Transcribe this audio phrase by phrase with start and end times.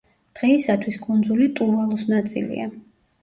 [0.37, 2.67] დღეისათვის კუნძული ტუვალუს ნაწილია.